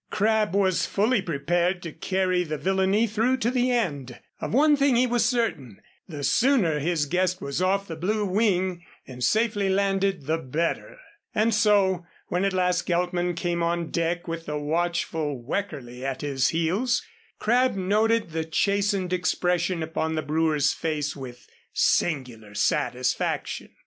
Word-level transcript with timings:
Crabb 0.09 0.55
was 0.55 0.87
fully 0.87 1.21
prepared 1.21 1.83
to 1.83 1.91
carry 1.91 2.43
the 2.43 2.57
villainy 2.57 3.05
through 3.05 3.37
to 3.37 3.51
the 3.51 3.69
end. 3.69 4.19
Of 4.39 4.51
one 4.51 4.75
thing 4.75 4.95
he 4.95 5.05
was 5.05 5.23
certain, 5.23 5.79
the 6.09 6.23
sooner 6.23 6.79
his 6.79 7.05
guest 7.05 7.39
was 7.39 7.61
off 7.61 7.87
the 7.87 7.95
Blue 7.95 8.25
Wing 8.25 8.83
and 9.05 9.23
safely 9.23 9.69
landed 9.69 10.25
the 10.25 10.39
better. 10.39 10.97
And 11.35 11.53
so, 11.53 12.03
when 12.29 12.43
at 12.45 12.51
last 12.53 12.87
Geltman 12.87 13.35
came 13.35 13.61
on 13.61 13.91
deck 13.91 14.27
with 14.27 14.47
the 14.47 14.57
watchful 14.57 15.39
Weckerly 15.39 16.03
at 16.03 16.21
his 16.21 16.47
heels, 16.47 17.05
Crabb 17.37 17.75
noted 17.75 18.31
the 18.31 18.43
chastened 18.43 19.13
expression 19.13 19.83
upon 19.83 20.15
the 20.15 20.23
brewer's 20.23 20.73
face 20.73 21.15
with 21.15 21.47
singular 21.73 22.55
satisfaction. 22.55 23.69